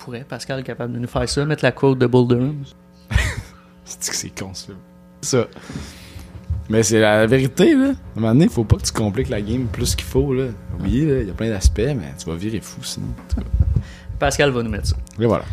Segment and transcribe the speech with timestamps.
[0.00, 0.24] pourrait.
[0.28, 2.64] Pascal est capable de nous faire ça, mettre la quote de Bull Durham.
[3.84, 4.72] C'est que c'est con, ça?
[5.22, 5.46] Ça.
[6.68, 7.88] Mais c'est la vérité, là.
[7.88, 10.44] À un moment donné, faut pas que tu compliques la game plus qu'il faut, là.
[10.78, 13.08] Oui, là, il y a plein d'aspects, mais tu vas virer fou sinon.
[14.20, 14.96] Pascal va nous mettre ça.
[15.18, 15.44] Et voilà.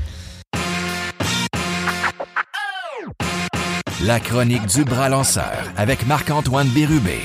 [4.06, 7.22] La chronique du bras lanceur avec Marc-Antoine Bérubé.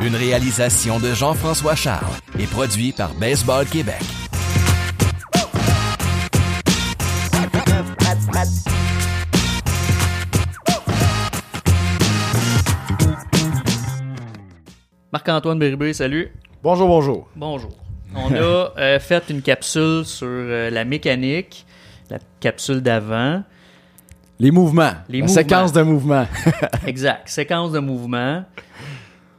[0.00, 4.02] Une réalisation de Jean-François Charles et produit par Baseball Québec.
[15.12, 16.32] Marc-Antoine Bérubé, salut.
[16.62, 17.28] Bonjour, bonjour.
[17.34, 17.70] Bonjour.
[18.14, 18.36] On a
[18.78, 21.66] euh, fait une capsule sur euh, la mécanique,
[22.10, 23.42] la capsule d'avant.
[24.38, 24.92] Les mouvements.
[25.08, 25.34] Les la mouvements.
[25.42, 26.26] séquence de mouvements.
[26.86, 27.28] Exact.
[27.28, 28.44] Séquence de mouvement.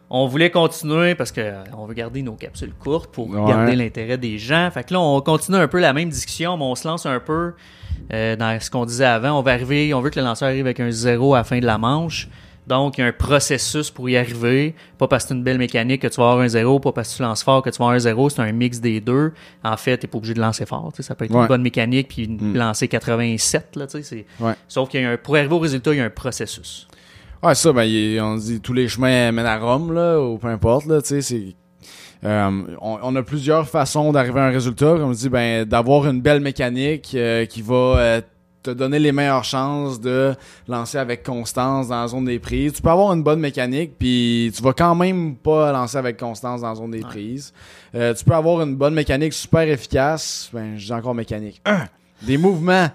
[0.10, 3.48] On voulait continuer parce que euh, on veut garder nos capsules courtes pour Ouais.
[3.48, 4.70] garder l'intérêt des gens.
[4.72, 7.20] Fait que là, on continue un peu la même discussion, mais on se lance un
[7.20, 7.54] peu
[8.10, 9.40] dans ce qu'on disait avant.
[9.40, 11.60] On va arriver, on veut que le lanceur arrive avec un zéro à la fin
[11.60, 12.28] de la manche.
[12.68, 14.76] Donc, il y a un processus pour y arriver.
[14.98, 17.12] Pas parce que c'est une belle mécanique que tu vas avoir un zéro, pas parce
[17.12, 18.30] que tu lances fort que tu vas avoir un zéro.
[18.30, 19.34] C'est un mix des deux.
[19.64, 20.92] En fait, t'es pas obligé de lancer fort.
[21.00, 21.42] Ça peut être Ouais.
[21.42, 22.56] une bonne mécanique puis Mm.
[22.56, 23.76] lancer 87.
[23.76, 23.88] Là,
[24.40, 24.54] Ouais.
[24.68, 26.88] Sauf qu'il y a un, pour arriver au résultat, il y a un processus.
[27.44, 30.48] Ouais, ça, ben, il- on dit tous les chemins mènent à Rome, là, ou peu
[30.48, 31.56] importe, là, tu sais, c'est.
[32.24, 34.94] euh, on, on a plusieurs façons d'arriver à un résultat.
[34.98, 38.22] Comme je dis, ben, d'avoir une belle mécanique euh, qui va euh,
[38.64, 40.36] te donner les meilleures chances de
[40.68, 42.74] lancer avec constance dans la zone des prises.
[42.74, 46.62] Tu peux avoir une bonne mécanique, puis tu vas quand même pas lancer avec constance
[46.62, 47.10] dans la zone des Ouais.
[47.10, 47.54] prises.
[47.96, 50.50] Euh, tu peux avoir une bonne mécanique super efficace.
[50.54, 51.60] Ben, dis encore mécanique.
[51.66, 51.88] Un,
[52.22, 52.90] des mouvements.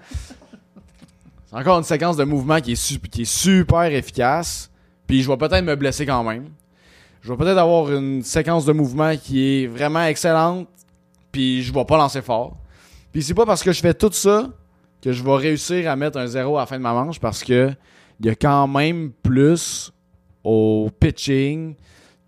[1.49, 4.69] C'est encore une séquence de mouvements qui est, su- qui est super efficace.
[5.05, 6.45] Puis je vais peut-être me blesser quand même.
[7.21, 10.67] Je vais peut-être avoir une séquence de mouvements qui est vraiment excellente.
[11.31, 12.57] Puis je vais pas lancer fort.
[13.11, 14.49] Puis c'est pas parce que je fais tout ça
[15.01, 17.43] que je vais réussir à mettre un zéro à la fin de ma manche parce
[17.43, 17.71] que
[18.19, 19.91] il y a quand même plus
[20.43, 21.75] au pitching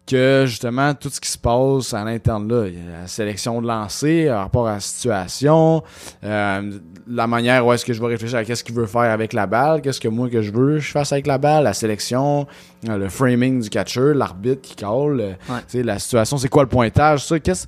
[0.06, 2.68] que justement tout ce qui se passe à l'interne là.
[2.68, 5.84] Il y a la sélection de lancer par rapport à la situation,
[6.24, 9.34] euh, la manière où est-ce que je vais réfléchir à qu'est-ce qu'il veut faire avec
[9.34, 11.74] la balle, qu'est-ce que moi que je veux que je fasse avec la balle, la
[11.74, 12.48] sélection,
[12.88, 15.84] euh, le framing du catcher, l'arbitre qui call, euh, Ouais.
[15.84, 17.68] la situation, c'est quoi le pointage, ça, qu'est-ce,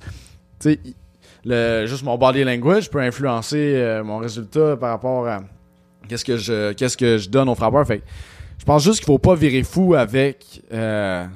[1.44, 5.40] le, juste mon body language peut influencer euh, mon résultat par rapport à
[6.08, 7.86] qu'est-ce que je, qu'est-ce que je donne au frappeur.
[7.86, 8.02] Fait
[8.58, 11.26] je pense juste qu'il faut pas virer fou avec euh,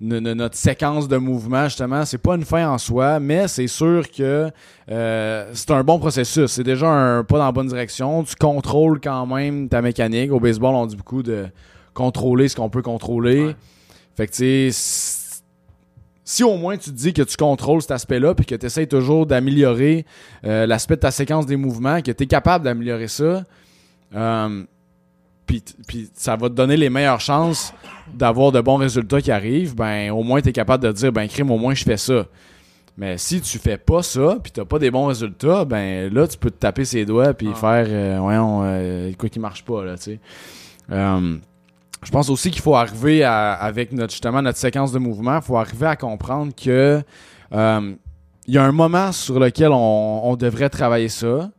[0.00, 2.06] no- no- notre séquence de mouvement, justement.
[2.06, 4.50] C'est pas une fin en soi, mais c'est sûr que
[4.90, 6.46] euh, c'est un bon processus.
[6.50, 8.24] C'est déjà un pas dans la bonne direction.
[8.24, 10.32] Tu contrôles quand même ta mécanique.
[10.32, 11.48] Au baseball, on dit beaucoup de
[11.92, 13.44] contrôler ce qu'on peut contrôler.
[13.48, 13.56] Ouais.
[14.16, 14.70] Fait que, tu sais,
[16.32, 18.86] si- au moins tu te dis que tu contrôles cet aspect-là, puis que tu essaies
[18.86, 20.06] toujours d'améliorer
[20.44, 23.44] euh, l'aspect de ta séquence des mouvements, que tu es capable d'améliorer ça,
[24.14, 24.62] euh,
[25.46, 27.72] puis ça va te donner les meilleures chances
[28.14, 31.26] d'avoir de bons résultats qui arrivent, ben au moins tu es capable de dire, ben
[31.26, 32.26] crime, au moins je fais ça.
[32.96, 36.36] Mais si tu fais pas ça, puis t'as pas des bons résultats, ben là tu
[36.38, 37.56] peux te taper ses doigts puis Ah.
[37.56, 40.20] faire, euh, voyons, euh, quoi qui marche pas là, tu sais.
[42.02, 45.42] Je pense aussi qu'il faut arriver à, avec notre justement notre séquence de mouvement, il
[45.42, 47.02] faut arriver à comprendre que
[47.52, 47.94] euh,
[48.46, 51.50] il y a un moment sur lequel on, on devrait travailler ça,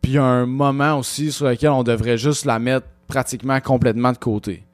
[0.00, 3.60] puis il y a un moment aussi sur lequel on devrait juste la mettre pratiquement
[3.60, 4.64] complètement de côté.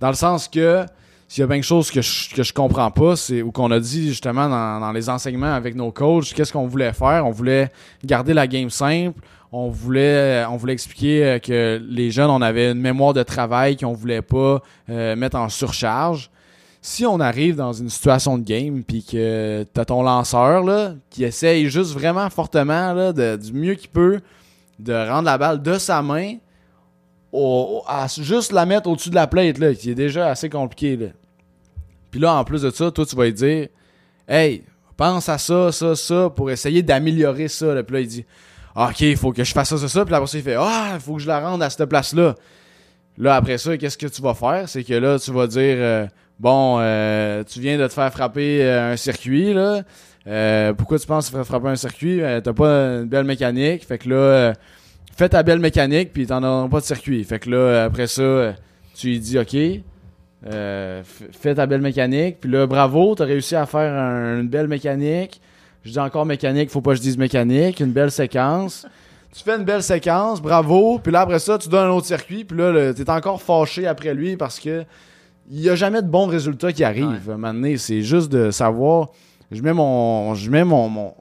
[0.00, 0.84] Dans le sens que
[1.32, 3.80] s'il y a bien quelque chose que je, que comprends pas, c'est ou qu'on a
[3.80, 7.26] dit justement dans, les enseignements avec nos coachs, qu'est-ce qu'on voulait faire?
[7.26, 7.70] On voulait
[8.04, 9.18] garder la game simple.
[9.50, 13.78] On voulait, on voulait expliquer euh, que les jeunes, on avait une mémoire de travail
[13.78, 14.60] qu'on voulait pas
[14.90, 16.30] euh, mettre en surcharge.
[16.82, 21.24] Si on arrive dans une situation de game puis que t'as ton lanceur là, qui
[21.24, 24.20] essaye juste vraiment fortement là, du mieux qu'il peut
[24.78, 26.34] de rendre la balle de sa main
[27.86, 31.06] à juste la mettre au-dessus de la plate là, qui est déjà assez compliqué là.
[32.12, 33.68] Puis là, en plus de ça, toi, tu vas lui dire
[34.28, 34.62] Hey,
[34.96, 37.74] pense à ça, ça, ça, pour essayer d'améliorer ça.
[37.74, 37.82] Là.
[37.82, 38.24] Puis là, il dit
[38.76, 40.04] Ok, il faut que je fasse ça, ça, ça.
[40.04, 42.36] Puis après ça, il fait Ah, il faut que je la rende à cette place-là.
[43.18, 44.68] Là, après ça, qu'est-ce que tu vas faire?
[44.68, 46.06] C'est que là, tu vas dire euh,
[46.38, 49.82] Bon, euh, tu viens de te faire frapper euh, un circuit, là.
[50.74, 52.20] Pourquoi tu penses tu vas frapper un circuit?
[52.44, 53.86] T'as pas une belle mécanique.
[53.86, 54.52] Fait que là,
[55.16, 57.24] fais ta belle mécanique, puis t'en auras pas de circuit.
[57.24, 58.54] Fait que là, après ça,
[58.94, 59.82] tu lui dis OK.
[60.46, 62.38] Euh, fais ta belle mécanique.
[62.40, 65.40] Puis là, bravo, t'as réussi à faire un- une belle mécanique.
[65.84, 67.80] Je dis encore mécanique, faut pas que je dise mécanique.
[67.80, 68.86] Une belle séquence.
[69.34, 70.98] Tu fais une belle séquence, bravo.
[70.98, 72.44] Puis là, après ça, tu donnes un autre circuit.
[72.44, 74.84] Puis là, t'es encore fâché après lui parce que
[75.50, 77.34] il y a jamais de bons résultats qui arrivent.
[77.36, 79.08] Donné, c'est juste de savoir,
[79.50, 81.14] je mets mon, je mets mon, mon,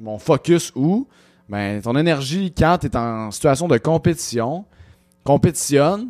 [0.00, 1.06] mon focus où?
[1.48, 4.64] ben, ton énergie, quand tu es en situation de compétition,
[5.24, 6.08] compétitionne,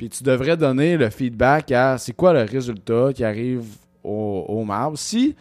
[0.00, 3.64] puis tu devrais donner le feedback à c'est quoi le résultat qui arrive
[4.02, 4.96] au, au marbre.
[4.96, 5.36] Si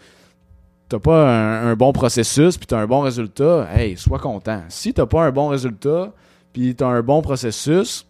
[0.90, 1.30] t'as pas
[1.62, 4.64] un, bon processus puis t'as un bon résultat, hey, sois content.
[4.68, 6.12] Si t'as pas un bon résultat
[6.52, 8.06] puis t'as un bon processus,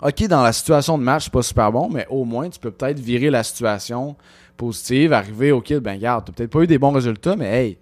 [0.00, 2.70] ok, dans la situation de match, c'est pas super bon, mais au moins tu peux
[2.70, 4.14] peut-être virer la situation
[4.56, 7.78] positive, arriver au kill, ben regarde, t'as peut-être pas eu des bons résultats, mais hey,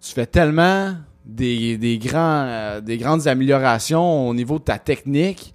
[0.00, 5.54] tu fais tellement des, des, grands, euh, des grandes améliorations au niveau de ta technique.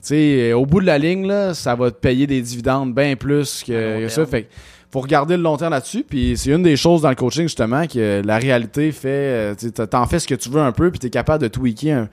[0.00, 3.16] Tu sais, au bout de la ligne, là, ça va te payer des dividendes bien
[3.16, 4.24] plus que, ça.
[4.26, 4.48] Fait que
[4.90, 6.04] faut regarder le long terme là-dessus.
[6.08, 9.08] Puis c'est une des choses dans le coaching, justement, que la réalité fait.
[9.08, 9.54] euh,
[9.90, 12.08] T'en fais ce que tu veux un peu, puis t'es capable de tweaker un.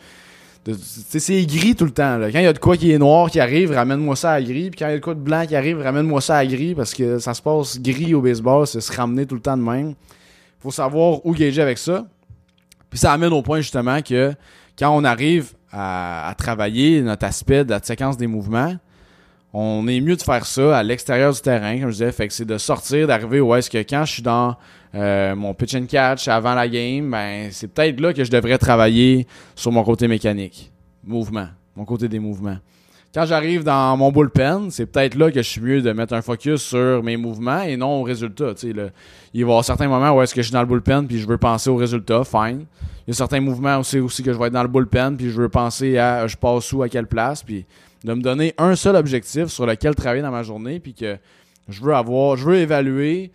[0.65, 2.17] de- Tu sais, c'est gris tout le temps.
[2.17, 2.31] Là.
[2.31, 4.71] Quand il y a de quoi qui est noir qui arrive, ramène-moi ça à gris.
[4.71, 6.73] Puis quand il y a de quoi de blanc qui arrive, ramène-moi ça à gris.
[6.75, 9.61] Parce que ça se passe gris au baseball, c'est se ramener tout le temps de
[9.63, 9.93] même.
[10.59, 12.05] Faut savoir où gager avec ça.
[12.89, 14.33] Puis ça amène au point justement que
[14.77, 18.75] quand on arrive à, à travailler notre aspect de la séquence des mouvements,
[19.57, 22.12] on est mieux de faire ça à l'extérieur du terrain, comme je disais.
[22.12, 24.57] Fait que c'est de sortir, d'arriver où est-ce que quand je suis dans
[24.94, 28.57] euh, mon pitch and catch avant la game, ben c'est peut-être là que je devrais
[28.57, 29.25] travailler
[29.56, 30.73] sur mon côté mécanique,
[31.06, 32.57] mouvement, mon côté des mouvements.
[33.15, 36.21] Quand j'arrive dans mon bullpen, c'est peut-être là que je suis mieux de mettre un
[36.21, 38.53] focus sur mes mouvements et non au résultat.
[38.56, 38.89] Tu sais, là.
[39.33, 41.19] Il va y avoir certains moments où est-ce que je suis dans le bullpen puis
[41.19, 42.65] je veux penser au résultat, fine.
[43.07, 45.29] Il y a certains mouvements aussi, aussi que je vais être dans le bullpen puis
[45.29, 47.65] je veux penser à je passe où, à quelle place, puis
[48.03, 51.17] de me donner un seul objectif sur lequel travailler dans ma journée puis que
[51.69, 53.31] je veux avoir, je veux évaluer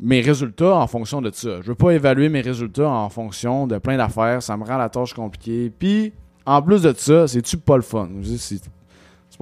[0.00, 1.60] mes résultats en fonction de ça.
[1.60, 4.88] Je veux pas évaluer mes résultats en fonction de plein d'affaires, ça me rend la
[4.88, 5.70] tâche compliquée.
[5.78, 6.12] Puis
[6.44, 8.08] en plus de ça, c'est-tu pas le fun?
[8.24, 8.81] C'est c'est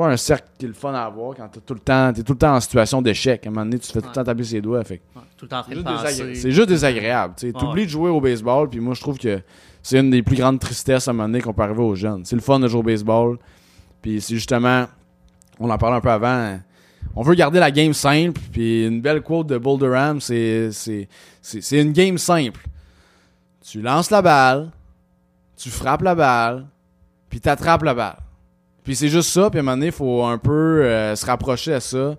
[0.00, 2.22] pas un cercle qui est le fun à avoir quand t'es tout le temps, t'es
[2.22, 3.44] tout le temps en situation d'échec.
[3.46, 4.82] À un moment donné, tu te fais tout le temps taper ses doigts.
[4.84, 6.12] Fait que Ouais, tout le temps en train c'est de juste penser.
[6.22, 7.34] désagré- C'est juste désagréable.
[7.36, 7.86] Tu Ah oublies ouais.
[7.86, 9.40] de jouer au baseball, puis moi, je trouve que
[9.82, 12.24] c'est une des plus grandes tristesses à un moment donné qu'on peut arriver aux jeunes.
[12.24, 13.38] C'est le fun de jouer au baseball.
[14.02, 14.86] Puis c'est justement,
[15.58, 16.58] on en parlait un peu avant,
[17.14, 18.40] on veut garder la game simple.
[18.52, 21.08] Puis une belle quote de Boulder Ram, c'est c'est-
[21.42, 22.60] c'est- c'est une game simple.
[23.62, 24.70] Tu lances la balle,
[25.56, 26.66] tu frappes la balle,
[27.28, 28.16] puis t'attrapes la balle.
[28.90, 31.24] Puis c'est juste ça, puis à un moment donné, il faut un peu euh, se
[31.24, 32.16] rapprocher à ça.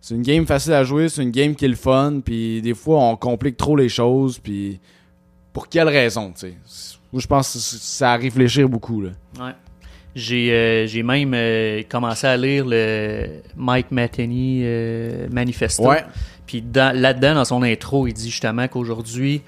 [0.00, 2.72] C'est une game facile à jouer, c'est une game qui est le fun, puis des
[2.72, 4.80] fois, on complique trop les choses, puis
[5.52, 6.54] pour quelle raison, tu sais?
[7.12, 9.10] Moi, je pense que c'est à réfléchir beaucoup, là.
[9.38, 9.52] Ouais.
[10.14, 14.64] J'ai euh, j'ai même euh, commencé à lire le Mike Matheny
[15.30, 15.90] manifesto.
[15.90, 16.04] Ouais.
[16.46, 19.42] Puis dans- là-dedans, dans son intro, il dit justement qu'aujourd'hui,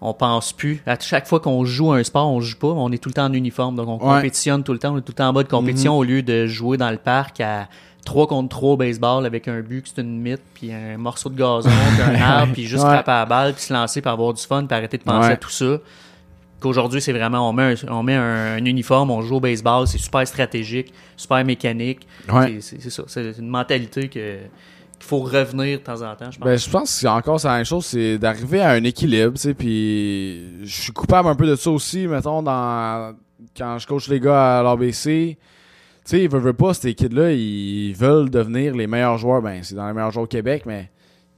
[0.00, 0.82] on pense plus.
[0.86, 3.26] À chaque fois qu'on joue un sport, on joue pas, on est tout le temps
[3.26, 3.74] en uniforme.
[3.76, 4.16] Donc on Ouais.
[4.16, 6.46] compétitionne tout le temps, on est tout le temps en mode compétition au lieu de
[6.46, 7.68] jouer dans le parc à
[8.04, 11.36] 3 contre 3 au baseball avec un but c'est une mythe, puis un morceau de
[11.36, 12.90] gazon, puis un arbre, puis juste Ouais.
[12.90, 15.28] frapper à la balle, puis se lancer, puis avoir du fun, puis arrêter de penser
[15.28, 15.34] Ouais.
[15.34, 15.78] à tout ça.
[16.60, 19.86] Qu'aujourd'hui, c'est vraiment, on met, un, on met un, un uniforme, on joue au baseball,
[19.86, 22.00] c'est super stratégique, super mécanique.
[22.32, 22.58] Ouais.
[22.60, 24.38] C'est- ça, c'est une mentalité que
[25.00, 26.46] faut revenir de temps en temps, je pense.
[26.46, 29.54] Ben, je pense que encore c'est la même chose, c'est d'arriver à un équilibre, tu
[29.54, 33.14] puis je suis coupable un peu de ça aussi, mettons, dans
[33.56, 35.36] quand je coach les gars à l'ABC, tu
[36.04, 39.74] sais, ils veulent, veulent pas, ces kids-là, ils veulent devenir les meilleurs joueurs, ben, c'est
[39.74, 40.90] dans les meilleurs joueurs au Québec, mais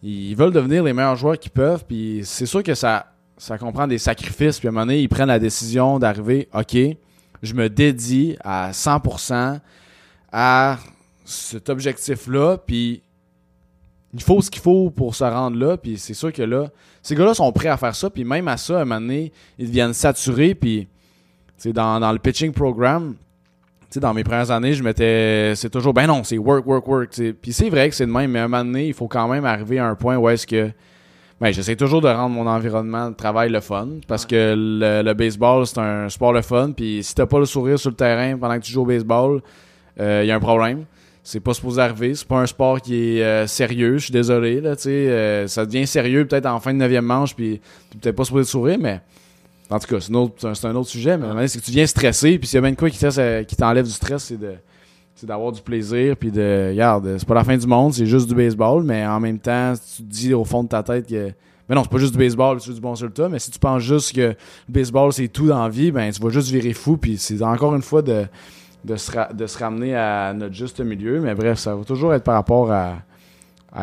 [0.02, 3.86] ils veulent devenir les meilleurs joueurs qu'ils peuvent, puis c'est sûr que ça, ça comprend
[3.86, 6.76] des sacrifices, puis à un moment donné, ils prennent la décision d'arriver, ok,
[7.42, 9.60] je me dédie à 100%
[10.32, 10.78] à
[11.24, 13.02] cet objectif-là, puis
[14.12, 16.68] il faut ce qu'il faut pour se rendre là, puis c'est sûr que là,
[17.02, 19.32] ces gars-là sont prêts à faire ça, puis même à ça, à un moment donné,
[19.58, 20.88] ils deviennent saturés, puis
[21.66, 23.14] dans, dans le pitching program,
[23.82, 26.88] tu sais, dans mes premières années, je m'étais, c'est toujours, ben non, c'est work, work,
[26.88, 29.08] work, puis c'est vrai que c'est de même, mais à un moment donné, il faut
[29.08, 30.70] quand même arriver à un point où est-ce que,
[31.40, 35.14] ben, j'essaie toujours de rendre mon environnement de travail le fun, parce que le, le
[35.14, 38.36] baseball, c'est un sport le fun, puis si t'as pas le sourire sur le terrain
[38.36, 39.40] pendant que tu joues au baseball,
[39.98, 40.84] il y a un problème.
[41.22, 42.14] C'est pas supposé arriver.
[42.14, 43.98] C'est pas un sport qui est euh, sérieux.
[43.98, 44.60] Je suis désolé.
[44.60, 47.60] Là, euh, ça devient sérieux peut-être en fin de 9e manche, puis
[48.00, 49.00] peut-être pas supposé sourire, mais
[49.68, 51.16] en tout cas, c'est, c'est un, c'est un autre sujet.
[51.18, 53.44] Mais c'est que tu viens stressé, puis s'il y a même quoi qui, te- euh,
[53.44, 54.38] qui t'enlève du stress, c'est
[55.14, 58.26] c'est d'avoir du plaisir, puis de, regarde, c'est pas la fin du monde, c'est juste
[58.26, 61.30] du baseball, mais en même temps, tu te dis au fond de ta tête que,
[61.68, 63.82] mais non, c'est pas juste du baseball, veux du bon résultat, mais si tu penses
[63.82, 64.36] juste que le
[64.66, 67.76] baseball, c'est tout dans la vie, ben, tu vas juste virer fou, puis c'est encore
[67.76, 68.24] une fois de,
[68.84, 72.72] de, se, ramener à notre juste milieu, mais bref, ça va toujours être par rapport
[72.72, 72.98] à,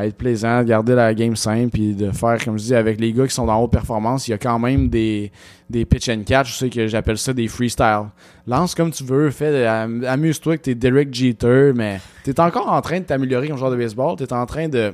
[0.04, 3.13] être plaisant, de garder la game simple, puis de faire, comme je dis, avec les
[3.13, 5.32] gars qui sont dans haute performance, il y a quand même des,
[5.72, 8.08] pitch and catch, je sais que j'appelle ça des freestyle.
[8.46, 12.82] Lance comme tu veux, fais, am- amuse-toi que t'es Derek Jeter, mais t'es encore en
[12.82, 14.94] train de t'améliorer comme joueur de baseball, t'es en train de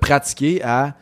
[0.00, 0.94] pratiquer à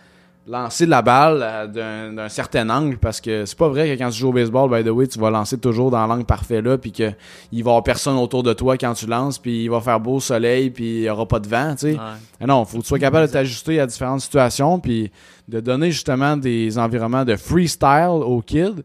[0.46, 4.18] lancer la balle euh, d'un certain angle parce que c'est pas vrai que quand tu
[4.18, 6.90] joues au baseball, by the way, tu vas lancer toujours dans l'angle parfait là, puis
[6.92, 7.12] que
[7.52, 10.00] il va y avoir personne autour de toi quand tu lances, puis il va faire
[10.00, 11.92] beau soleil, puis il y aura pas de vent, tu sais.
[11.92, 12.46] Ouais.
[12.46, 15.12] Non, faut que tu sois capable de t'ajuster à différentes situations, puis
[15.48, 18.82] de donner justement des environnements de freestyle aux kids.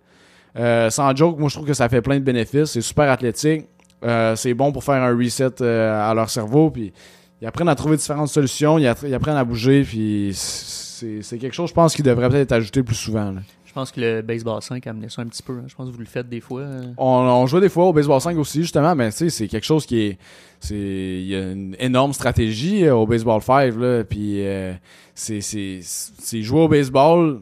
[0.57, 2.71] Euh, sans joke, moi je trouve que ça fait plein de bénéfices.
[2.71, 3.65] C'est super athlétique.
[4.03, 6.69] Euh, c'est bon pour faire un reset euh, à leur cerveau.
[6.69, 6.93] Puis
[7.41, 8.77] ils apprennent à trouver différentes solutions.
[8.79, 9.83] Ils, apprennent à bouger.
[9.83, 13.31] Puis c'est quelque chose, je pense, qui devrait peut-être être ajouté plus souvent.
[13.31, 13.41] là.
[13.65, 15.53] Je pense que le baseball 5 a amené ça un petit peu.
[15.53, 15.65] hein.
[15.67, 16.61] Je pense que vous le faites des fois.
[16.61, 16.81] euh.
[16.97, 19.65] On, on jouait des fois au baseball 5 aussi, justement, mais tu sais, c'est quelque
[19.65, 20.17] chose qui est.
[20.59, 24.03] c'est Il y a une énorme stratégie euh, au baseball 5, là.
[24.03, 24.73] Puis euh,
[25.13, 27.41] c'est jouer au baseball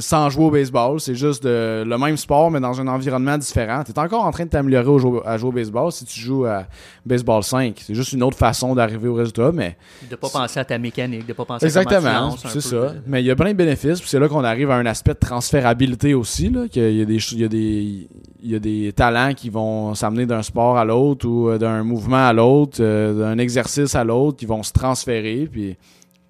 [0.00, 0.98] sans jouer au baseball.
[1.00, 3.84] C'est juste de- le même sport, mais dans un environnement différent.
[3.84, 6.64] Tu es encore en train de t'améliorer à jouer au baseball si tu joues à
[7.06, 7.80] baseball 5.
[7.86, 9.76] C'est juste une autre façon d'arriver au résultat, mais.
[10.10, 12.76] De pas penser à ta mécanique, de pas penser Exactement, c'est ça.
[12.76, 14.86] de- Mais il y a plein de bénéfices, puis c'est là qu'on arrive à un
[14.86, 18.08] aspect de transférabilité aussi, là, qu'il y a des, il y a des,
[18.42, 21.84] il y a des talents qui vont s'amener d'un sport à l'autre ou euh, d'un
[21.84, 25.76] mouvement à l'autre, euh, d'un exercice à l'autre, qui vont se transférer, puis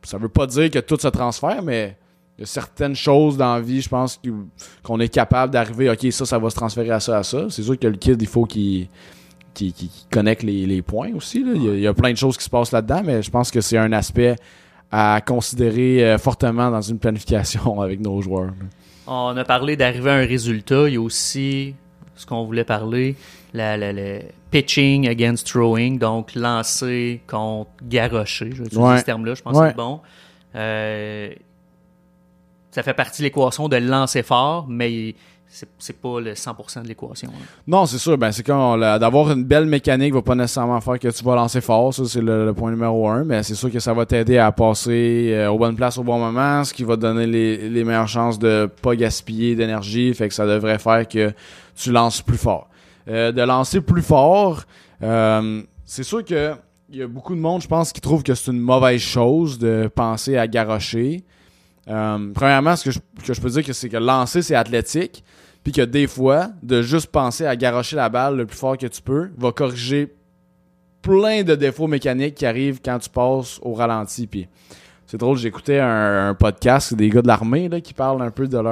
[0.02, 1.97] ça veut pas dire que tout se transfère, mais
[2.38, 4.21] y a certaines choses dans la vie, je pense,
[4.83, 7.47] qu'on est capable d'arriver, ok, ça, ça va se transférer à ça, à ça.
[7.50, 8.88] C'est sûr que le kid, il faut qu'il
[9.54, 11.42] qui, qui, qui connecte les, les points aussi.
[11.42, 11.50] là.
[11.54, 13.30] Il, y a, il y a plein de choses qui se passent là-dedans, mais je
[13.30, 14.37] pense que c'est un aspect
[14.92, 18.52] à considérer euh, fortement dans une planification avec nos joueurs.
[19.07, 20.88] On a parlé d'arriver à un résultat.
[20.88, 21.75] Il y a aussi
[22.14, 23.16] ce qu'on voulait parler,
[23.52, 23.76] la,
[24.50, 28.50] pitching against throwing, donc lancer contre garrocher.
[28.52, 28.99] Je vais utiliser Ouais.
[28.99, 30.00] ce terme-là, je pense que c'est bon.
[30.54, 31.30] Euh,
[32.78, 35.16] ça fait partie de l'équation de lancer fort, mais
[35.49, 37.28] c'est pas le 100% de l'équation.
[37.66, 38.16] Non, c'est sûr.
[38.16, 41.92] Ben, c'est d'avoir une belle mécanique va pas nécessairement faire que tu vas lancer fort.
[41.92, 43.25] Ça, c'est le, point numéro un.
[43.25, 46.20] Mais c'est sûr que ça va t'aider à passer euh, aux bonnes places au bon
[46.20, 50.14] moment, ce qui va te donner les, meilleures chances de pas gaspiller d'énergie.
[50.14, 51.32] Fait que ça devrait faire que
[51.75, 52.68] tu lances plus fort.
[53.08, 54.62] Euh, de lancer plus fort,
[55.02, 56.54] euh, c'est sûr que
[56.90, 59.58] il y a beaucoup de monde, je pense, qui trouve que c'est une mauvaise chose
[59.58, 61.25] de penser à garrocher.
[61.88, 65.25] Euh, premièrement, ce que je, peux dire, c'est que lancer, c'est athlétique.
[65.64, 68.87] Puis que des fois, de juste penser à garrocher la balle le plus fort que
[68.87, 70.14] tu peux va corriger
[71.02, 74.26] plein de défauts mécaniques qui arrivent quand tu passes au ralenti.
[74.26, 74.49] Puis
[75.11, 78.47] c'est drôle, j'écoutais un, un podcast des gars de l'armée là, qui parlent un peu
[78.47, 78.67] de leur.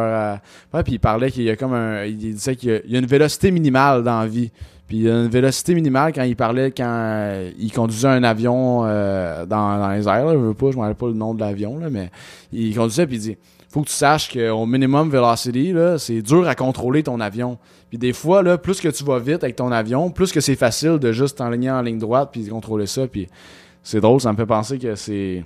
[0.75, 2.05] euh, puis ils parlaient qu'il y a comme un.
[2.05, 4.51] Il disait qu'il y a- une vélocité minimale dans la vie.
[4.87, 8.23] Puis il y a une vélocité minimale quand il parlait quand euh, il conduisait un
[8.23, 10.27] avion euh, dans, dans les airs.
[10.27, 12.11] Là, je veux pas, je me rappelle pas le nom de l'avion, là, mais
[12.53, 13.37] il conduisait puis il dit
[13.71, 17.57] faut que tu saches qu'au minimum velocity, c'est dur à contrôler ton avion.
[17.89, 20.55] Puis des fois, là, plus que tu vas vite avec ton avion, plus que c'est
[20.55, 23.07] facile de juste t'enligner en ligne droite puis de contrôler ça.
[23.07, 23.27] Puis
[23.83, 25.45] c'est drôle, ça me fait penser que c'est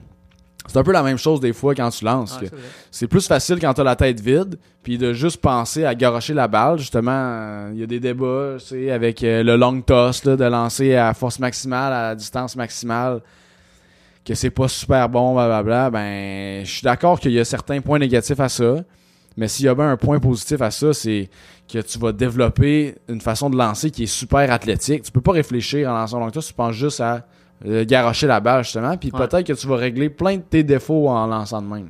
[0.71, 2.39] c'est un peu la même chose des fois quand tu lances.
[2.41, 2.47] Ah,
[2.93, 6.47] c'est plus facile quand t'as la tête vide, puis de juste penser à garocher la
[6.47, 6.79] balle.
[6.79, 8.57] Justement, euh, il y a des débats,
[8.93, 13.21] avec euh, le long toss, là, de lancer à force maximale, à distance maximale,
[14.25, 15.91] que c'est pas super bon, blablabla.
[15.91, 18.77] Ben, je suis d'accord qu'il y a certains points négatifs à ça,
[19.37, 21.29] mais s'il y a bien un point positif à ça, c'est
[21.69, 25.03] que tu vas développer une façon de lancer qui est super athlétique.
[25.03, 27.27] Tu peux pas réfléchir en lançant long toss, tu penses juste à
[27.67, 29.27] euh, garocher la balle, justement, puis Ouais.
[29.27, 31.89] peut-être que tu vas régler plein de tes défauts en lançant de même.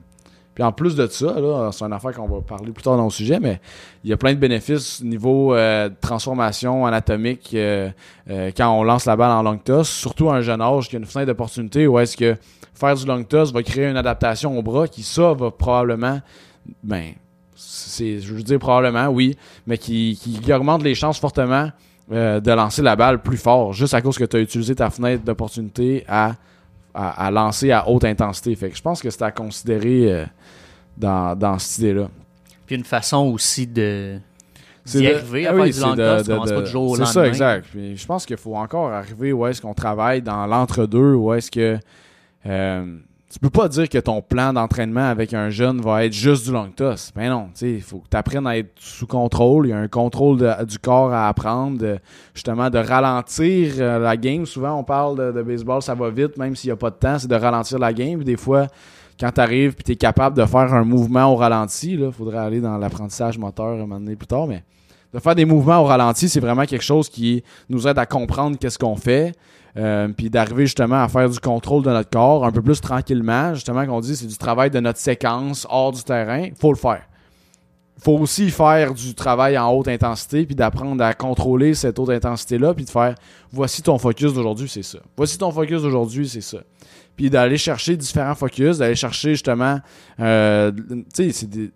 [0.54, 3.04] Puis en plus de ça, là, c'est une affaire qu'on va parler plus tard dans
[3.04, 3.60] le sujet, mais
[4.02, 7.88] il y a plein de bénéfices au niveau euh, de transformation anatomique euh,
[8.28, 10.96] euh, quand on lance la balle en long toss, surtout à un jeune âge qui
[10.96, 12.36] a une fenêtre d'opportunité où est-ce que
[12.74, 16.20] faire du long toss va créer une adaptation au bras qui, ça, va probablement,
[16.82, 17.12] ben,
[17.54, 19.36] c'est, je veux dire probablement, oui,
[19.68, 21.70] mais qui, qui augmente les chances fortement
[22.12, 24.90] euh, de lancer la balle plus fort, juste à cause que tu as utilisé ta
[24.90, 26.34] fenêtre d'opportunité à,
[26.94, 28.54] à, à lancer à haute intensité.
[28.56, 30.24] Fait que je pense que c'est à considérer euh,
[30.96, 32.08] dans, dans cette idée-là.
[32.66, 34.18] Puis une façon aussi de
[34.84, 37.12] C'est d'y arriver ah à oui, faire du c'est pas du jour au C'est lendemain.
[37.12, 37.66] ça, exact.
[37.70, 41.50] Puis je pense qu'il faut encore arriver où est-ce qu'on travaille dans l'entre-deux, où est-ce
[41.50, 41.78] que
[42.46, 42.96] euh,
[43.32, 46.52] tu peux pas dire que ton plan d'entraînement avec un jeune va être juste du
[46.52, 47.12] long toss.
[47.14, 49.68] Ben non, tu sais, il faut que tu apprennes à être sous contrôle.
[49.68, 52.00] Il y a un contrôle du corps à apprendre, de-
[52.34, 54.46] justement de ralentir euh, la game.
[54.46, 57.20] Souvent, on parle de, baseball, ça va vite, même s'il n'y a pas de temps,
[57.20, 58.24] c'est de ralentir la game.
[58.24, 58.66] Des fois,
[59.20, 62.38] quand tu arrives et tu es capable de faire un mouvement au ralenti, il faudrait
[62.38, 64.64] aller dans l'apprentissage moteur un moment donné plus tard, mais
[65.12, 68.56] de faire des mouvements au ralenti, c'est vraiment quelque chose qui nous aide à comprendre
[68.58, 69.32] qu'est-ce qu'on fait,
[69.76, 73.54] euh, puis d'arriver justement à faire du contrôle de notre corps un peu plus tranquillement.
[73.54, 76.48] Justement, qu'on dit, c'est du travail de notre séquence hors du terrain.
[76.58, 77.02] faut le faire.
[78.02, 82.72] faut aussi faire du travail en haute intensité, puis d'apprendre à contrôler cette haute intensité-là,
[82.72, 83.14] puis de faire
[83.52, 84.98] voici ton focus d'aujourd'hui, c'est ça.
[85.16, 86.58] Voici ton focus d'aujourd'hui, c'est ça.
[87.16, 89.80] Puis d'aller chercher différents focus, d'aller chercher justement,
[90.18, 91.70] euh, tu sais, c'est des-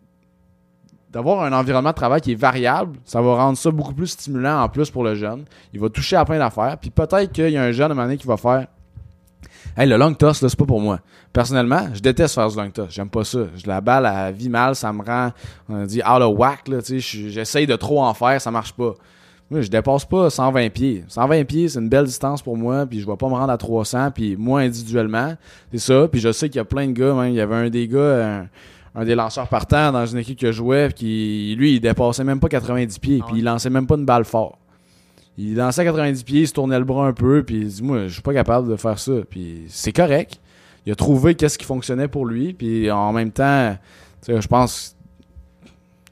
[1.15, 4.61] d'avoir un environnement de travail qui est variable, ça va rendre ça beaucoup plus stimulant
[4.63, 5.45] en plus pour le jeune.
[5.73, 7.95] Il va toucher à plein d'affaires, puis peut-être qu'il y a un jeune à un
[7.95, 8.67] moment donné qui va faire
[9.77, 11.01] Hey, le long toss, là, c'est pas pour moi.
[11.33, 12.87] Personnellement, je déteste faire du long toss.
[12.91, 13.41] J'aime pas ça.
[13.57, 15.31] Je la balle, elle vit mal, ça me rend,
[15.69, 17.19] on dit, out of whack, là, tu sais.
[17.23, 18.93] je- J'essaye de trop en faire, ça marche pas.
[19.51, 21.05] Moi, je dépasse pas 120 pieds.
[21.09, 23.57] 120 pieds, c'est une belle distance pour moi, puis je vais pas me rendre à
[23.59, 25.35] 300, puis moi, individuellement,
[25.73, 26.09] c'est ça.
[26.09, 27.89] Puis je sais qu'il y a plein de gars, même, il y avait un des
[27.89, 28.45] gars,
[28.95, 32.41] un des lanceurs partants dans une équipe que je jouais, qui, lui, il dépassait même
[32.41, 34.59] pas 90 pieds, Ah puis il lançait même pas une balle fort.
[35.37, 37.83] Il lançait à 90 pieds, il se tournait le bras un peu, puis il dit
[37.83, 39.13] Moi, je suis pas capable de faire ça.
[39.29, 40.39] Puis c'est correct.
[40.87, 43.77] Il a trouvé qu'est-ce qui fonctionnait pour lui, puis en même temps,
[44.25, 44.95] tu sais, je pense.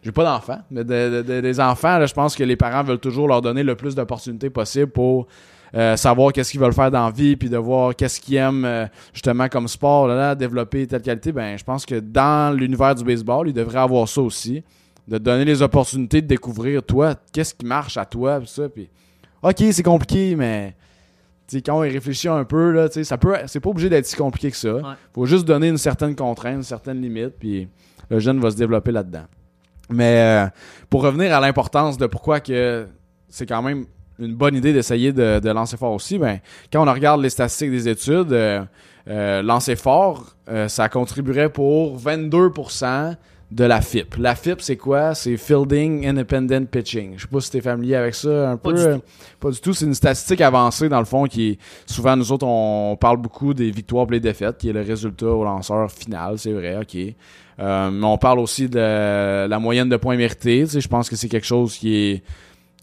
[0.02, 2.98] J'ai pas d'enfants, mais de- de- de- des enfants, je pense que les parents veulent
[2.98, 5.28] toujours leur donner le plus d'opportunités possible pour
[5.74, 8.64] euh, savoir qu'est-ce qu'ils veulent faire dans la vie, puis de voir qu'est-ce qu'ils aiment
[8.64, 11.32] euh, justement comme sport, là, là, développer telle qualité.
[11.32, 14.62] Ben, je pense que dans l'univers du baseball, il devrait avoir ça aussi,
[15.08, 18.68] de te donner les opportunités de découvrir toi, qu'est-ce qui marche à toi, puis ça,
[18.68, 18.88] puis
[19.42, 20.74] ok, c'est compliqué, mais
[21.60, 24.50] quand on y réfléchit un peu, là, ça peut, c'est pas obligé d'être si compliqué
[24.50, 24.74] que ça.
[24.74, 24.82] Ouais.
[25.12, 27.68] Faut juste donner une certaine contrainte, une certaine limite, puis
[28.08, 29.24] le jeune va se développer là-dedans.
[29.90, 30.48] Mais euh,
[30.88, 32.86] pour revenir à l'importance de pourquoi que
[33.28, 33.86] c'est quand même
[34.22, 36.38] une bonne idée d'essayer de, de lancer fort aussi, ben,
[36.72, 38.62] quand on regarde les statistiques des études, euh,
[39.08, 43.16] euh, lancer fort, euh, ça contribuerait pour 22%
[43.50, 44.16] de la FIP.
[44.16, 45.14] La FIP, c'est quoi?
[45.14, 47.14] C'est Fielding Independent Pitching.
[47.16, 48.76] Je sais pas si tu es familier avec ça un Pas peu.
[48.76, 48.98] du euh,
[49.40, 49.74] Pas du tout.
[49.74, 53.52] C'est une statistique avancée, dans le fond, qui est souvent, nous autres, on parle beaucoup
[53.52, 56.96] des victoires et des défaites, qui est le résultat au lanceur final, c'est vrai, ok.
[57.60, 60.62] Euh, mais on parle aussi de la moyenne de points mérités.
[60.64, 62.22] Tu sais, je pense que c'est quelque chose qui est.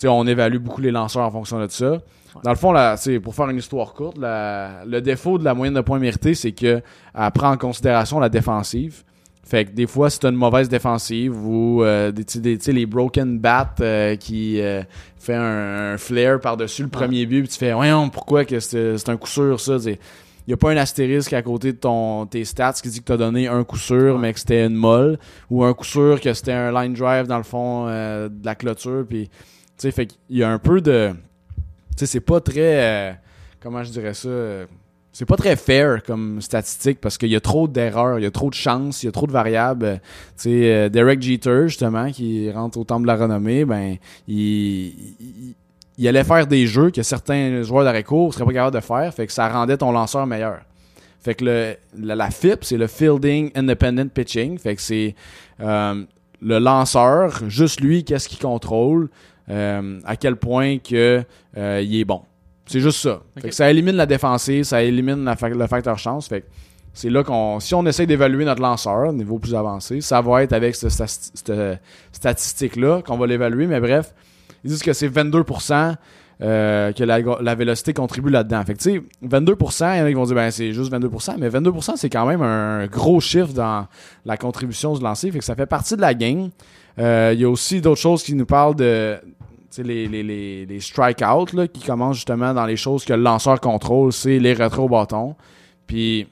[0.07, 1.97] On évalue beaucoup les lanceurs en fonction de ça.
[2.43, 5.73] Dans le fond, là, pour faire une histoire courte, la- le défaut de la moyenne
[5.73, 6.81] de points mérités, c'est que
[7.17, 9.03] elle prend en considération la défensive.
[9.43, 12.71] Fait que des fois, si t'as une mauvaise défensive ou euh, des, tu sais, des-
[12.71, 14.83] les broken bats euh, qui euh,
[15.17, 19.09] fait un, un flare par-dessus le premier but, puis tu fais voyons pourquoi que c'est
[19.09, 19.77] un coup sûr ça.
[19.87, 19.97] Il
[20.51, 23.17] y a pas un astérisque à côté de ton tes stats qui dit que t'as
[23.17, 24.21] donné un coup sûr, Ouais.
[24.21, 25.17] mais que c'était une molle,
[25.49, 28.53] ou un coup sûr que c'était un line drive dans le fond euh, de la
[28.53, 29.31] clôture, puis
[29.79, 31.13] sais, fait qu'il y a un peu de,
[31.99, 33.13] tu sais, c'est pas très, euh,
[33.61, 34.29] comment je dirais ça.
[35.11, 38.31] c'est pas très fair comme statistique parce qu'il y a trop d'erreurs, il y a
[38.31, 39.85] trop de chances, il y a trop de variables.
[39.85, 39.95] Euh,
[40.37, 44.93] Tu sais, euh, Derek Jeter, justement, qui rentre au temple de la renommée, ben, il,
[45.97, 49.13] il, allait faire des jeux que certains joueurs d'arrêt court seraient pas capables de faire,
[49.13, 50.61] fait que ça rendait ton lanceur meilleur.
[51.19, 54.57] Fait que le, la, FIP, c'est le Fielding Independent Pitching.
[54.57, 55.15] Fait que c'est
[55.59, 59.09] le lanceur, juste lui, qu'est-ce qu'il contrôle,
[59.49, 61.23] euh, à quel point que
[61.57, 62.21] euh, il est bon.
[62.65, 63.21] C'est juste ça.
[63.41, 66.27] Fait que ça élimine la défensive, ça élimine la fa- le facteur chance.
[66.27, 66.45] Fait que
[66.93, 70.43] c'est là qu'on, si on essaie d'évaluer notre lanceur, au niveau plus avancé, ça va
[70.43, 71.79] être avec cette, cette
[72.11, 73.65] statistique-là qu'on va l'évaluer.
[73.67, 74.13] Mais bref,
[74.63, 75.95] ils disent que c'est 22%
[76.41, 78.63] euh, que la, la vélocité contribue là-dedans.
[78.63, 80.89] Fait que tu sais, 22%, il y en a qui vont dire ben c'est juste
[80.89, 83.87] 22%, mais 22% c'est quand même un gros chiffre dans
[84.25, 85.31] la contribution du lancer.
[85.31, 86.49] Fait que ça fait partie de la game.
[86.97, 89.17] Euh, Il y a aussi d'autres choses qui nous parlent de
[89.77, 94.39] les, les, les, strikeouts qui commencent justement dans les choses que le lanceur contrôle, c'est
[94.39, 95.35] les retraits au bâton.
[95.87, 96.27] Puis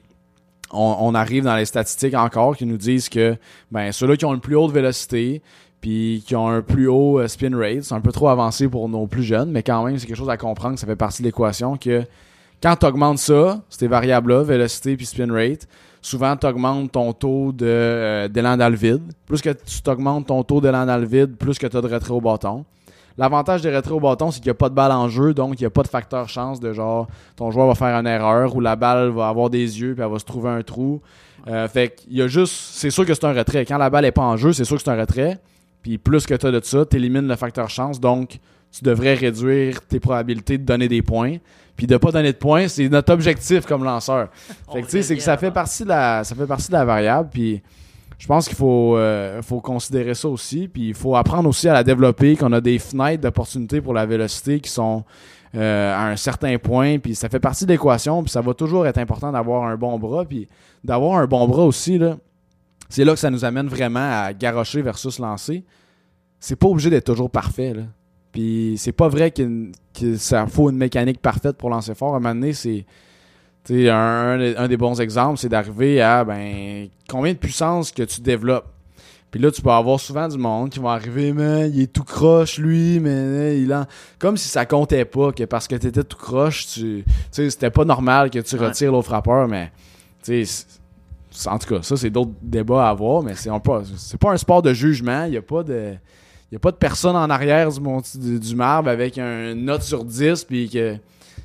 [0.72, 3.36] on, on arrive dans les statistiques encore qui nous disent que
[3.70, 5.42] ben ceux-là qui ont une plus haute vélocité
[5.80, 8.88] puis qui ont un plus haut euh, spin rate, c'est un peu trop avancé pour
[8.88, 11.28] nos plus jeunes, mais quand même c'est quelque chose à comprendre, ça fait partie de
[11.28, 12.04] l'équation que
[12.62, 15.68] quand tu augmentes ça, ces variables-là, vélocité puis spin rate,
[16.02, 19.02] souvent tu augmentes ton taux de, euh, dans le vide.
[19.26, 21.86] Plus que tu t'augmentes ton taux d'élan dans le vide, plus que tu as de
[21.88, 22.64] retrait au bâton.
[23.16, 25.58] L'avantage des retraits au bâton, c'est qu'il n'y a pas de balle en jeu, donc
[25.58, 28.54] il n'y a pas de facteur chance de genre ton joueur va faire une erreur
[28.54, 31.00] ou la balle va avoir des yeux puis elle va se trouver un trou.
[31.48, 32.52] Euh, fait qu'il y a juste.
[32.52, 33.64] C'est sûr que c'est un retrait.
[33.64, 35.38] Quand la balle n'est pas en jeu, c'est sûr que c'est un retrait.
[35.88, 39.14] Puis plus que tu as de ça, tu élimines le facteur chance, donc tu devrais
[39.14, 41.36] réduire tes probabilités de donner des points.
[41.76, 44.28] Puis de pas donner de points, c'est notre objectif comme lanceur.
[44.70, 47.30] Fait que c'est que ça fait partie de la, ça fait partie de la variable.
[47.32, 47.62] Puis
[48.18, 50.68] je pense qu'il faut, euh, faut considérer ça aussi.
[50.68, 54.04] Puis il faut apprendre aussi à la développer, qu'on a des fenêtres d'opportunité pour la
[54.04, 55.04] vélocité qui sont
[55.54, 56.98] euh, à un certain point.
[56.98, 58.22] Puis ça fait partie de l'équation.
[58.22, 60.26] Puis ça va toujours être important d'avoir un bon bras.
[60.26, 60.48] Puis
[60.84, 62.18] d'avoir un bon bras aussi, là,
[62.88, 65.64] c'est là que ça nous amène vraiment à garocher versus lancer.
[66.40, 67.74] C'est pas obligé d'être toujours parfait.
[67.74, 67.82] Là.
[68.32, 72.14] Puis c'est pas vrai qu'il que ça faut une mécanique parfaite pour lancer fort.
[72.14, 72.84] À un moment donné, c'est.
[73.64, 78.02] tu sais, Un, un des- bons exemples, c'est d'arriver à ben combien de puissance que
[78.04, 78.66] tu développes?
[79.30, 82.02] Puis là, tu peux avoir souvent du monde qui va arriver, mais il est tout
[82.04, 83.86] croche, lui, mais il a...
[84.18, 88.30] Comme si ça comptait pas, que parce que t'étais tout croche, tu c'était pas normal
[88.30, 88.68] que tu Ouais.
[88.68, 89.70] retires l'autre frappeur, mais,
[91.46, 93.82] en tout cas, ça, c'est d'autres débats à avoir, mais c'est pas,
[94.20, 95.94] pas un sport de jugement, il y a pas de...
[96.54, 100.70] A pas de personne en arrière du, du, marbre avec un note sur 10, puis
[100.70, 100.96] que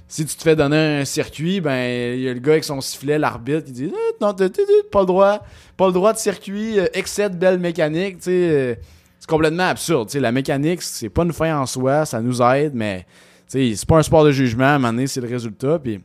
[0.08, 2.80] si tu te fais donner un circuit, ben il y a le gars avec son
[2.80, 4.48] sifflet, l'arbitre, qui dit Eh, non, t'as
[4.92, 5.40] pas le droit,
[5.76, 8.76] pas le droit de circuit, euh, excès de belle mécanique, euh,
[9.20, 13.06] c'est complètement absurde, la mécanique c'est pas une fin en soi, ça nous aide, mais
[13.48, 16.00] c'est pas un sport de jugement, à un moment donné, c'est le résultat, puis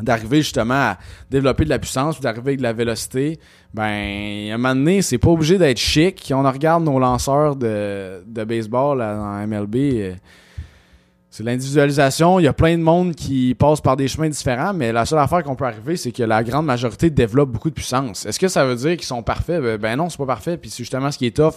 [0.00, 0.98] d'arriver justement à
[1.30, 3.38] développer de la puissance, puis d'arriver avec de la vélocité,
[3.74, 6.32] ben, à un moment donné, c'est pas obligé d'être chic.
[6.34, 9.76] On regarde nos lanceurs de, de baseball là, dans MLB.
[9.76, 10.14] euh,
[11.36, 12.40] c'est l'individualisation.
[12.40, 15.18] Il y a plein de monde qui passe par des chemins différents, mais la seule
[15.18, 18.24] affaire qu'on peut arriver, c'est que la grande majorité développe beaucoup de puissance.
[18.24, 19.60] Est-ce que ça veut dire qu'ils sont parfaits?
[19.60, 20.56] Ben, ben non, c'est pas parfait.
[20.56, 21.56] Puis c'est justement ce qui est tough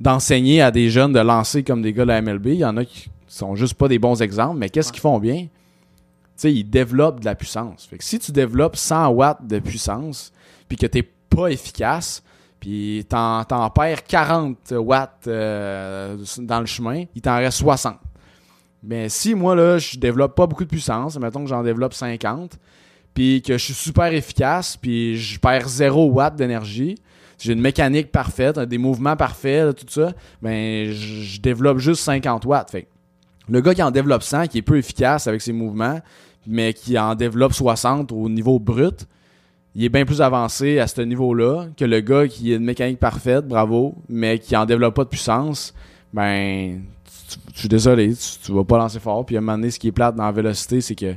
[0.00, 2.46] d'enseigner à des jeunes de lancer comme des gars de la MLB.
[2.46, 5.20] Il y en a qui sont juste pas des bons exemples, mais qu'est-ce qu'ils font
[5.20, 5.46] bien?
[6.40, 7.84] Sais, ils développent de la puissance.
[7.84, 10.32] Fait que si tu développes 100 watts de puissance,
[10.68, 12.22] puis que t'es pas efficace,
[12.58, 17.98] puis t'en, t'en perds 40 watts euh, dans le chemin, il t'en reste 60.
[18.82, 22.58] Mais si moi, là, je développe pas beaucoup de puissance, mettons que j'en développe 50,
[23.12, 26.94] puis que je suis super efficace, puis je perds 0 watts d'énergie,
[27.38, 32.70] j'ai une mécanique parfaite, des mouvements parfaits, tout ça, ben je, développe juste 50 watts.
[32.70, 32.88] Fait
[33.50, 36.00] le gars qui en développe 100, qui est peu efficace avec ses mouvements,
[36.46, 39.06] mais qui en développe 60 au niveau brut,
[39.74, 42.98] il est bien plus avancé à ce niveau-là que le gars qui a une mécanique
[42.98, 45.74] parfaite, bravo, mais qui en développe pas de puissance,
[46.12, 46.82] ben,
[47.54, 49.24] je suis désolé, tu, vas pas lancer fort.
[49.24, 51.14] Puis à un moment donné, ce qui est plate dans la vélocité, c'est que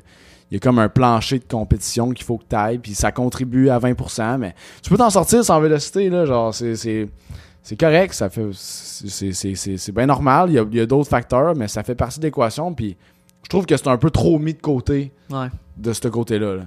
[0.51, 3.11] il y a comme un plancher de compétition qu'il faut que tu ailles, puis ça
[3.11, 6.75] contribue à 20%, mais tu peux t'en sortir sans vélocité, là, genre, c'est...
[6.75, 11.81] c'est correct, ça fait c'est- bien normal, il y a, a d'autres facteurs, mais ça
[11.81, 12.95] fait partie de l'équation, puis
[13.43, 15.47] je trouve que c'est un peu trop mis de côté Ouais.
[15.77, 16.55] de ce côté-là.
[16.55, 16.63] là.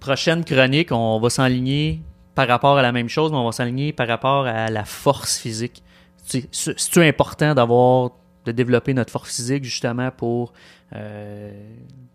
[0.00, 2.00] Prochaine chronique, on va s'enligner
[2.34, 5.38] par rapport à la même chose, mais on va s'enligner par rapport à la force
[5.38, 5.82] physique.
[6.24, 8.10] C'est- C'est c'est important d'avoir
[8.44, 10.52] de développer notre force physique justement pour
[10.94, 11.50] euh,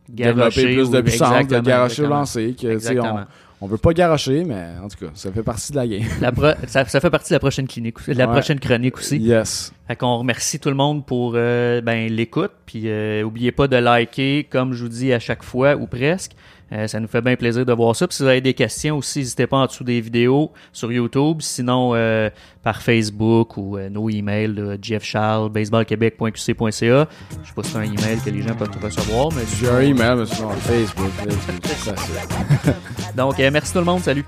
[0.08, 3.26] Développer plus de puissance, de garocher au lancer, que, on,
[3.62, 6.04] on veut pas garocher, mais en tout cas, ça fait partie de la game.
[6.22, 8.32] La pro- ça, ça fait partie de la prochaine clinique, la Ouais.
[8.32, 9.18] prochaine chronique aussi.
[9.18, 9.74] Yes.
[9.88, 12.52] Fait qu'on remercie tout le monde pour euh, ben, l'écoute.
[12.66, 16.32] Puis euh, oubliez pas de liker, comme je vous dis à chaque fois, ou presque.
[16.72, 18.08] Euh, ça nous fait bien plaisir de voir ça.
[18.08, 21.38] Puis si vous avez des questions aussi, n'hésitez pas en dessous des vidéos sur YouTube.
[21.42, 22.30] Sinon, euh,
[22.64, 26.72] par Facebook ou euh, nos emails, là, jeffcharles, baseballquebec.qc.ca.
[26.72, 29.30] Je sais pas si c'est un email que les gens peuvent recevoir.
[29.34, 31.12] mais J'ai un email, mais sinon, Facebook.
[33.16, 34.02] Donc, euh, merci tout le monde.
[34.02, 34.26] Salut.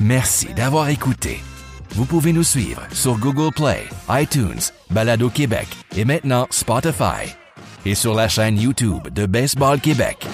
[0.00, 1.40] Merci d'avoir écouté.
[1.90, 7.36] Vous pouvez nous suivre sur Google Play, iTunes, Balado Québec et maintenant Spotify.
[7.84, 10.26] Et sur la chaîne YouTube de Baseball Québec.